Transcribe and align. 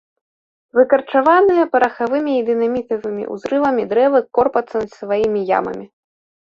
Выкарчаваныя 0.77 1.63
парахавымі 1.75 2.33
і 2.39 2.47
дынамітавымі 2.49 3.23
ўзрывамі, 3.35 3.89
дрэвы 3.93 4.19
корпацца 4.41 4.75
над 4.85 4.91
сваімі 5.01 5.39
ямамі. 5.63 5.85